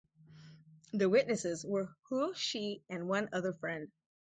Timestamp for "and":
2.89-3.07